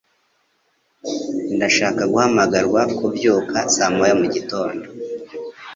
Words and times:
Ndashaka 1.55 2.01
guhamagarwa 2.11 2.81
kubyuka 2.97 3.57
saa 3.75 3.91
moya 3.95 4.15
mugitondo. 4.21 4.85